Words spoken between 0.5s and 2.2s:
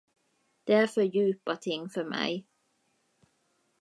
Det är för djupa ting för